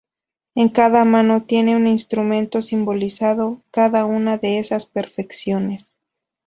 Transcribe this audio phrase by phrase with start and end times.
[0.55, 5.93] En cada mano tiene un instrumento simbolizando cada una de esas perfecciones.